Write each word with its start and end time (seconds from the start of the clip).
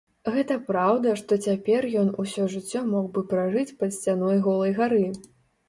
Гэта 0.35 0.55
праўда, 0.69 1.11
што 1.21 1.37
цяпер 1.47 1.87
ён 2.05 2.09
усё 2.25 2.47
жыццё 2.55 2.83
мог 2.89 3.05
бы 3.13 3.25
пражыць 3.37 3.77
пад 3.85 3.97
сцяной 3.99 4.43
голай 4.51 4.77
гары. 4.85 5.07